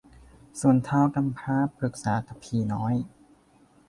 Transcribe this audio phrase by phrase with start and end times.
[0.59, 2.93] ส่วนท้าวกำพร้าปรึกษากับผีน้อย